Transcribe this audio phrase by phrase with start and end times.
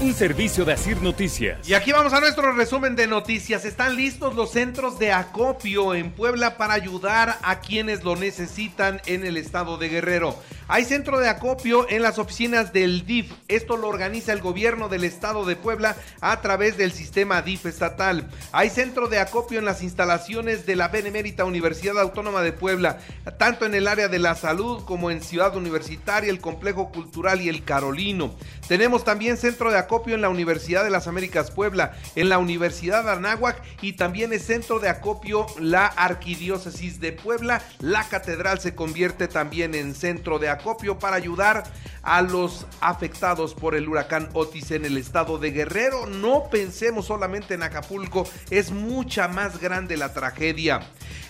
[0.00, 1.68] Un servicio de Asir Noticias.
[1.68, 3.64] Y aquí vamos a nuestro resumen de noticias.
[3.64, 9.26] Están listos los centros de acopio en Puebla para ayudar a quienes lo necesitan en
[9.26, 10.36] el estado de Guerrero.
[10.68, 13.32] Hay centro de acopio en las oficinas del DIF.
[13.48, 18.28] Esto lo organiza el gobierno del estado de Puebla a través del sistema DIF estatal.
[18.52, 22.98] Hay centro de acopio en las instalaciones de la Benemérita Universidad Autónoma de Puebla,
[23.38, 27.48] tanto en el área de la salud como en Ciudad Universitaria, el Complejo Cultural y
[27.48, 28.34] el Carolino.
[28.68, 33.04] Tenemos también centro de acopio en la Universidad de las Américas Puebla, en la Universidad
[33.04, 37.62] de Anáhuac y también es centro de acopio la Arquidiócesis de Puebla.
[37.80, 41.64] La catedral se convierte también en centro de acopio para ayudar
[42.02, 46.06] a los afectados por el huracán Otis en el estado de Guerrero.
[46.06, 50.80] No pensemos solamente en Acapulco, es mucha más grande la tragedia.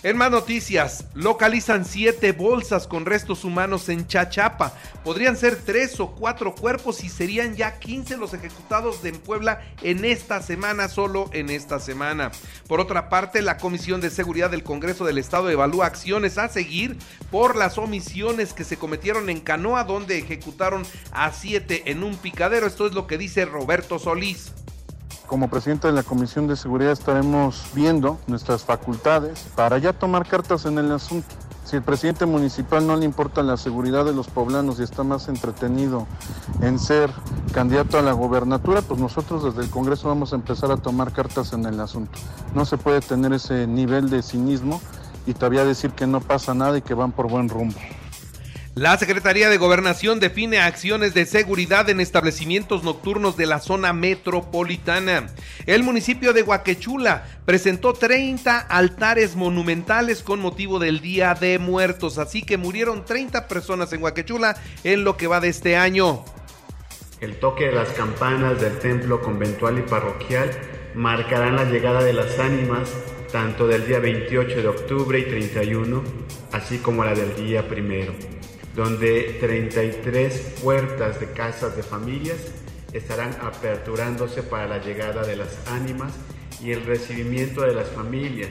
[0.01, 4.73] En más noticias, localizan siete bolsas con restos humanos en Chachapa.
[5.03, 10.05] Podrían ser tres o cuatro cuerpos y serían ya 15 los ejecutados de Puebla en
[10.05, 12.31] esta semana, solo en esta semana.
[12.69, 16.97] Por otra parte, la Comisión de Seguridad del Congreso del Estado evalúa acciones a seguir
[17.29, 22.67] por las omisiones que se cometieron en Canoa, donde ejecutaron a siete en un picadero.
[22.67, 24.53] Esto es lo que dice Roberto Solís.
[25.29, 30.65] Como presidente de la Comisión de Seguridad estaremos viendo nuestras facultades para ya tomar cartas
[30.65, 31.27] en el asunto.
[31.65, 35.27] Si el presidente municipal no le importa la seguridad de los poblanos y está más
[35.27, 36.07] entretenido
[36.61, 37.11] en ser
[37.53, 41.53] candidato a la gobernatura, pues nosotros desde el Congreso vamos a empezar a tomar cartas
[41.53, 42.17] en el asunto.
[42.55, 44.81] No se puede tener ese nivel de cinismo
[45.27, 47.77] y todavía decir que no pasa nada y que van por buen rumbo.
[48.75, 55.27] La Secretaría de Gobernación define acciones de seguridad en establecimientos nocturnos de la zona metropolitana.
[55.65, 62.43] El municipio de Huaquechula presentó 30 altares monumentales con motivo del Día de Muertos, así
[62.43, 66.23] que murieron 30 personas en Huaquechula en lo que va de este año.
[67.21, 70.51] El toque de las campanas del templo conventual y parroquial
[70.93, 72.89] marcarán la llegada de las ánimas
[73.31, 76.03] tanto del día 28 de octubre y 31,
[76.51, 78.13] así como la del día primero
[78.75, 82.37] donde 33 puertas de casas de familias
[82.93, 86.13] estarán aperturándose para la llegada de las ánimas
[86.61, 88.49] y el recibimiento de las familias.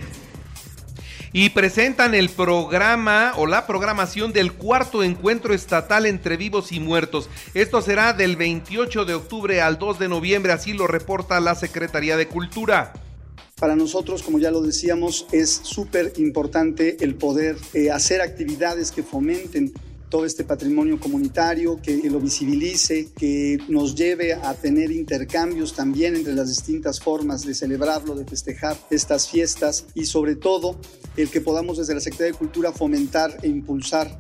[1.33, 7.29] Y presentan el programa o la programación del cuarto encuentro estatal entre vivos y muertos.
[7.53, 12.17] Esto será del 28 de octubre al 2 de noviembre, así lo reporta la Secretaría
[12.17, 12.95] de Cultura.
[13.61, 19.03] Para nosotros, como ya lo decíamos, es súper importante el poder eh, hacer actividades que
[19.03, 19.75] fomenten
[20.08, 26.34] todo este patrimonio comunitario, que, lo visibilice, que nos lleve a tener intercambios también entre
[26.34, 30.78] las distintas formas de celebrarlo, de festejar estas fiestas y sobre todo
[31.16, 34.19] el que podamos desde la Secretaría de Cultura fomentar e impulsar.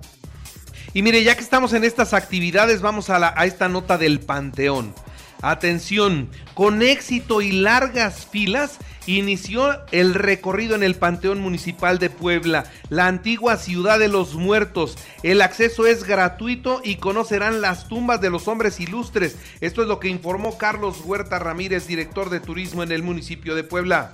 [0.94, 4.94] Y mire, ya que estamos en estas actividades, vamos a, a esta nota del Panteón.
[5.40, 12.70] Atención, con éxito y largas filas, inició el recorrido en el Panteón Municipal de Puebla,
[12.88, 14.98] la antigua ciudad de los muertos.
[15.22, 19.36] El acceso es gratuito y conocerán las tumbas de los hombres ilustres.
[19.60, 23.62] Esto es lo que informó Carlos Huerta Ramírez, director de turismo en el municipio de
[23.64, 24.10] Puebla.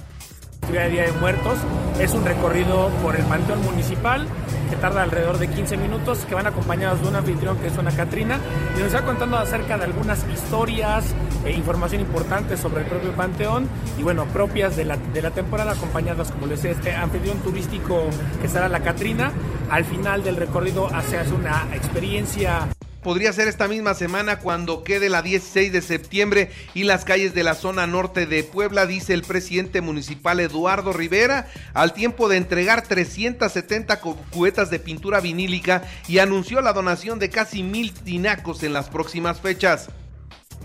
[0.72, 1.58] Día de Muertos
[2.00, 4.26] es un recorrido por el Panteón Municipal
[4.68, 7.90] que tarda alrededor de 15 minutos, que van acompañados de un anfitrión que es una
[7.90, 8.38] Catrina,
[8.74, 11.14] y nos está contando acerca de algunas historias
[11.44, 15.72] e información importante sobre el propio Panteón, y bueno, propias de la, de la temporada,
[15.72, 18.08] acompañadas, como les decía, este anfitrión turístico
[18.40, 19.32] que será la Catrina.
[19.70, 22.68] Al final del recorrido hace una experiencia
[23.04, 27.44] podría ser esta misma semana cuando quede la 16 de septiembre y las calles de
[27.44, 32.82] la zona norte de Puebla, dice el presidente municipal Eduardo Rivera, al tiempo de entregar
[32.82, 38.88] 370 cubetas de pintura vinílica y anunció la donación de casi mil tinacos en las
[38.88, 39.90] próximas fechas.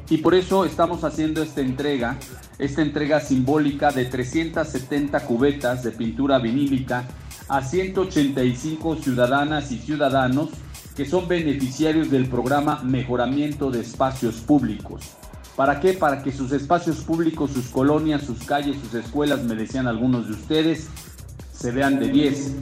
[0.09, 2.17] Y por eso estamos haciendo esta entrega,
[2.57, 7.03] esta entrega simbólica de 370 cubetas de pintura vinílica
[7.49, 10.49] a 185 ciudadanas y ciudadanos
[10.95, 15.01] que son beneficiarios del programa Mejoramiento de Espacios Públicos.
[15.55, 15.93] ¿Para qué?
[15.93, 20.33] Para que sus espacios públicos, sus colonias, sus calles, sus escuelas, me decían algunos de
[20.33, 20.87] ustedes,
[21.51, 22.53] se vean de 10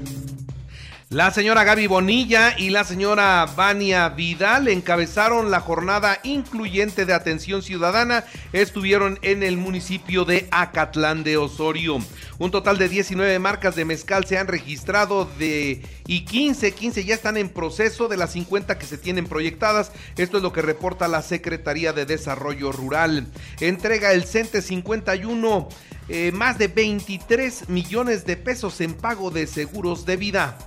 [1.10, 7.62] La señora Gaby Bonilla y la señora Vania Vidal encabezaron la jornada incluyente de atención
[7.62, 8.26] ciudadana.
[8.52, 12.00] Estuvieron en el municipio de Acatlán de Osorio.
[12.40, 17.16] Un total de 19 marcas de mezcal se han registrado de y 15, 15 ya
[17.16, 19.94] están en proceso de las 50 que se tienen proyectadas.
[20.18, 23.28] Esto es lo que reporta la Secretaría de Desarrollo Rural.
[23.62, 25.70] Entrega el CENTE 51
[26.10, 30.58] eh, más de 23 millones de pesos en pago de seguros de vida.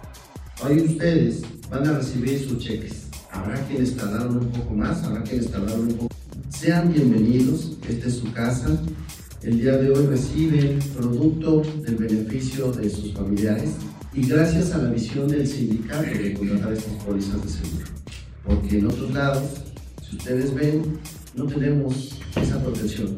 [0.63, 1.41] Hoy ustedes
[1.71, 3.07] van a recibir sus cheques.
[3.33, 6.15] Habrá quienes tardaron un poco más, habrá quienes tardaron un poco.
[6.51, 8.69] Sean bienvenidos, esta es su casa.
[9.43, 13.71] El día de hoy reciben producto del beneficio de sus familiares
[14.13, 17.87] y gracias a la visión del sindicato de contratar estas pólizas de seguro.
[18.45, 19.45] Porque en otros lados,
[20.07, 20.99] si ustedes ven,
[21.37, 23.17] no tenemos esa protección.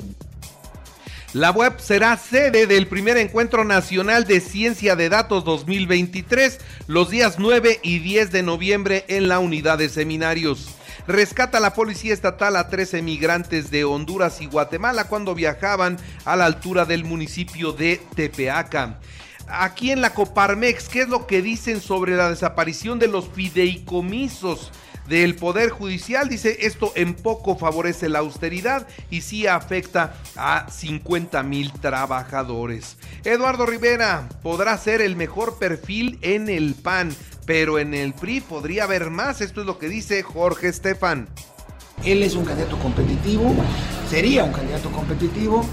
[1.34, 6.58] La web será sede del primer encuentro nacional de ciencia de datos 2023
[6.88, 10.68] los días 9 y 10 de noviembre en la unidad de seminarios.
[11.06, 15.96] Rescata la policía estatal a 13 migrantes de Honduras y Guatemala cuando viajaban
[16.26, 19.00] a la altura del municipio de Tepeaca.
[19.48, 24.70] Aquí en la Coparmex, ¿qué es lo que dicen sobre la desaparición de los fideicomisos?
[25.08, 26.28] Del Poder Judicial.
[26.28, 32.96] Dice, esto en poco favorece la austeridad y sí afecta a 50 mil trabajadores.
[33.24, 37.14] Eduardo Rivera podrá ser el mejor perfil en el PAN,
[37.46, 39.40] pero en el PRI podría haber más.
[39.40, 41.28] Esto es lo que dice Jorge Estefan.
[42.04, 43.54] Él es un candidato competitivo,
[44.10, 45.64] sería un candidato competitivo,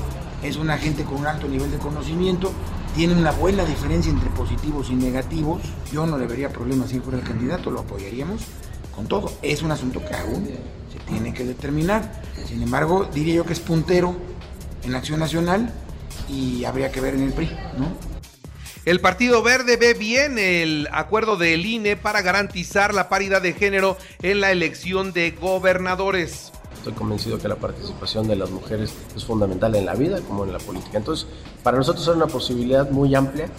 [0.44, 2.54] es una gente con un alto nivel de conocimiento,
[2.96, 5.62] tiene una buena diferencia entre positivos y negativos.
[5.92, 8.42] Yo no le vería problema si fuera el candidato, lo apoyaríamos
[9.07, 9.31] todo.
[9.42, 10.50] Es un asunto que aún
[10.92, 12.22] se tiene que determinar.
[12.48, 14.16] Sin embargo, diría yo que es puntero
[14.84, 15.74] en la acción nacional
[16.28, 18.10] y habría que ver en el PRI, ¿no?
[18.86, 23.98] El Partido Verde ve bien el acuerdo del INE para garantizar la paridad de género
[24.22, 26.52] en la elección de gobernadores.
[26.74, 30.54] Estoy convencido que la participación de las mujeres es fundamental en la vida como en
[30.54, 30.98] la política.
[30.98, 31.28] Entonces,
[31.62, 33.50] para nosotros es una posibilidad muy amplia,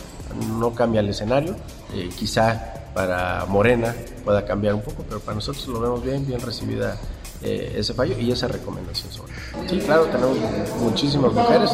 [0.58, 1.54] no cambia el escenario,
[1.94, 3.94] eh, quizá para Morena
[4.24, 6.96] pueda cambiar un poco, pero para nosotros lo vemos bien, bien recibida
[7.42, 9.32] eh, ese fallo y esa recomendación sobre.
[9.68, 10.36] Sí, claro, tenemos
[10.80, 11.70] muchísimas mujeres.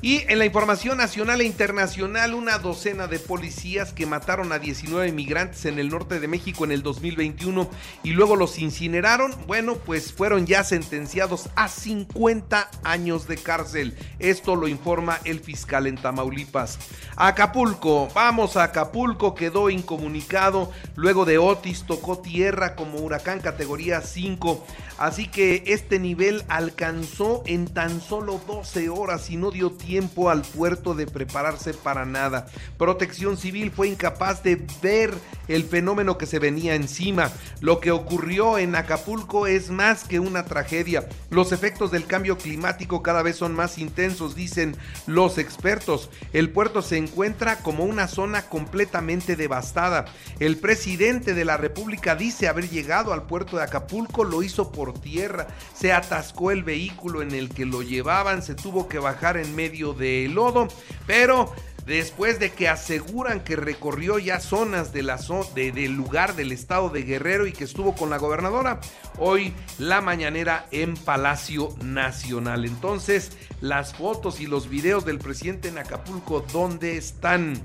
[0.00, 5.10] Y en la información nacional e internacional, una docena de policías que mataron a 19
[5.10, 7.68] migrantes en el norte de México en el 2021
[8.04, 13.96] y luego los incineraron, bueno, pues fueron ya sentenciados a 50 años de cárcel.
[14.20, 16.78] Esto lo informa el fiscal en Tamaulipas.
[17.16, 20.70] Acapulco, vamos a Acapulco, quedó incomunicado.
[20.94, 24.64] Luego de Otis tocó tierra como huracán categoría 5.
[24.96, 29.87] Así que este nivel alcanzó en tan solo 12 horas y no dio tiempo
[30.30, 32.46] al puerto de prepararse para nada.
[32.76, 35.14] Protección Civil fue incapaz de ver
[35.48, 37.32] el fenómeno que se venía encima.
[37.60, 41.08] Lo que ocurrió en Acapulco es más que una tragedia.
[41.30, 46.10] Los efectos del cambio climático cada vez son más intensos, dicen los expertos.
[46.32, 50.06] El puerto se encuentra como una zona completamente devastada.
[50.38, 54.98] El presidente de la República dice haber llegado al puerto de Acapulco, lo hizo por
[54.98, 59.54] tierra, se atascó el vehículo en el que lo llevaban, se tuvo que bajar en
[59.54, 60.68] medio de lodo,
[61.06, 61.52] pero
[61.88, 67.52] después de que aseguran que recorrió ya zonas del lugar del estado de Guerrero y
[67.52, 68.78] que estuvo con la gobernadora,
[69.16, 72.66] hoy la mañanera en Palacio Nacional.
[72.66, 77.58] Entonces, las fotos y los videos del presidente en Acapulco, ¿dónde están?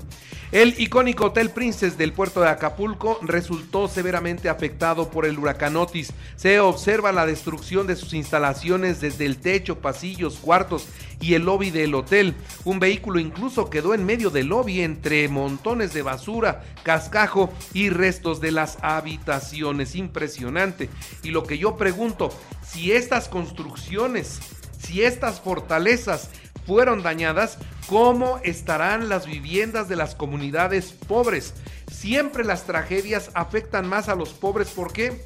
[0.54, 6.14] El icónico Hotel Princess del puerto de Acapulco resultó severamente afectado por el huracán Otis.
[6.36, 10.86] Se observa la destrucción de sus instalaciones desde el techo, pasillos, cuartos
[11.24, 12.36] y el lobby del hotel.
[12.66, 18.42] Un vehículo incluso quedó en medio del lobby entre montones de basura, cascajo y restos
[18.42, 19.96] de las habitaciones.
[19.96, 20.90] Impresionante.
[21.24, 22.30] Y lo que yo pregunto,
[22.62, 24.42] si estas construcciones,
[24.78, 26.30] si estas fortalezas
[26.68, 31.54] fueron dañadas, ¿cómo estarán las viviendas de las comunidades pobres?
[31.90, 34.72] Siempre las tragedias afectan más a los pobres.
[34.72, 35.26] ¿Por qué?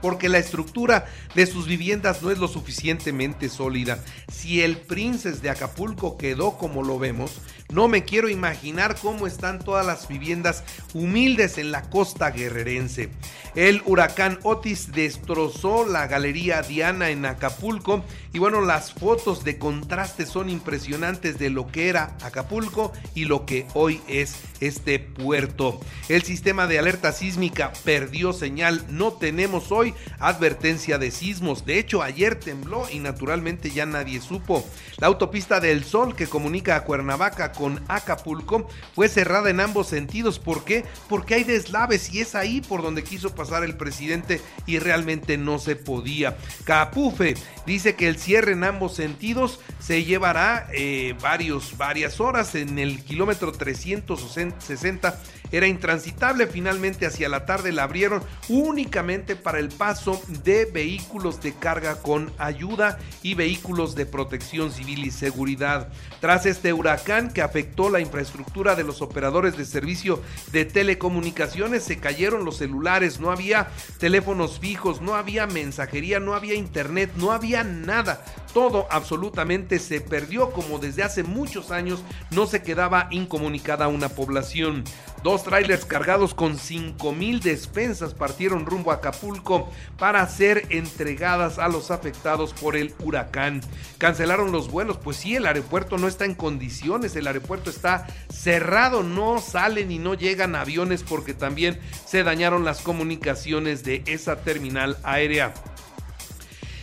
[0.00, 4.02] Porque la estructura de sus viviendas no es lo suficientemente sólida.
[4.32, 7.40] Si el Princes de Acapulco quedó como lo vemos,
[7.72, 13.10] no me quiero imaginar cómo están todas las viviendas humildes en la costa guerrerense.
[13.54, 20.24] El huracán Otis destrozó la galería Diana en Acapulco y bueno, las fotos de contraste
[20.24, 25.80] son impresionantes de lo que era Acapulco y lo que hoy es este puerto.
[26.08, 31.64] El sistema de alerta sísmica perdió señal, no tenemos hoy advertencia de sismos.
[31.64, 34.64] De hecho, ayer tembló y naturalmente ya nadie supo.
[34.98, 40.38] La autopista del Sol que comunica a Cuernavaca con Acapulco fue cerrada en ambos sentidos.
[40.38, 40.86] ¿Por qué?
[41.10, 45.58] Porque hay deslaves y es ahí por donde quiso pasar el presidente y realmente no
[45.58, 46.38] se podía.
[46.64, 47.34] Capufe
[47.66, 53.04] dice que el cierre en ambos sentidos se llevará eh, varios, varias horas en el
[53.04, 55.20] kilómetro 360
[55.52, 56.46] era intransitable.
[56.46, 62.32] Finalmente hacia la tarde la abrieron únicamente para el paso de vehículos de carga con
[62.38, 65.88] ayuda y vehículos de protección civil y seguridad.
[66.20, 71.98] Tras este huracán que afectó la infraestructura de los operadores de servicio de telecomunicaciones, se
[71.98, 77.64] cayeron los celulares, no había teléfonos fijos, no había mensajería, no había internet, no había
[77.64, 78.24] nada.
[78.52, 84.84] Todo absolutamente se perdió como desde hace muchos años no se quedaba incomunicada una población.
[85.22, 91.68] Dos trailers cargados con 5 mil despensas partieron rumbo a Acapulco para ser entregadas a
[91.68, 93.60] los afectados por el huracán.
[93.98, 99.02] Cancelaron los vuelos, pues sí, el aeropuerto no está en condiciones, el aeropuerto está cerrado,
[99.02, 104.96] no salen y no llegan aviones porque también se dañaron las comunicaciones de esa terminal
[105.02, 105.52] aérea.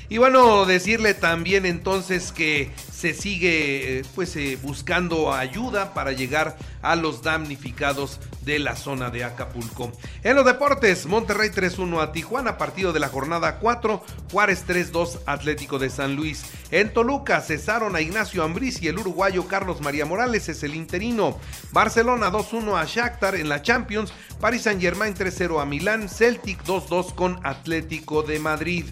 [0.10, 6.58] Y bueno, decirle también entonces que se sigue eh, pues eh, buscando ayuda para llegar
[6.82, 9.92] a los damnificados de la zona de Acapulco.
[10.24, 15.78] En los deportes, Monterrey 3-1 a Tijuana, partido de la jornada 4, Juárez 3-2 Atlético
[15.78, 16.46] de San Luis.
[16.72, 21.38] En Toluca cesaron a Ignacio Ambriz y el uruguayo Carlos María Morales es el interino.
[21.74, 27.40] Barcelona 2-1 a Shakhtar en la Champions, Paris Saint-Germain 3-0 a Milán, Celtic 2-2 con
[27.46, 28.86] Atlético de Madrid.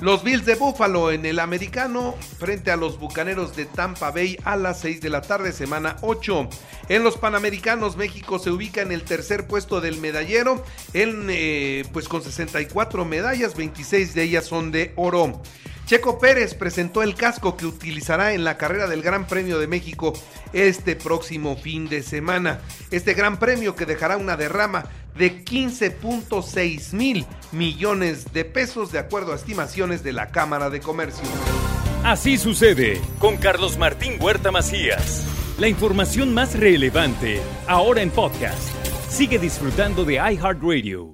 [0.00, 4.56] Los Bills de Buffalo en el americano frente a los Bucaneros de Tampa Bay a
[4.56, 6.48] las 6 de la tarde, semana 8.
[6.88, 12.08] En los Panamericanos, México se ubica en el tercer puesto del medallero, en, eh, pues
[12.08, 15.40] con 64 medallas, 26 de ellas son de oro.
[15.86, 20.14] Checo Pérez presentó el casco que utilizará en la carrera del Gran Premio de México
[20.54, 22.60] este próximo fin de semana.
[22.90, 24.86] Este Gran Premio que dejará una derrama
[25.16, 31.24] de 15.6 mil millones de pesos de acuerdo a estimaciones de la Cámara de Comercio.
[32.04, 35.26] Así sucede con Carlos Martín Huerta Macías.
[35.58, 38.68] La información más relevante ahora en podcast.
[39.08, 41.13] Sigue disfrutando de iHeartRadio.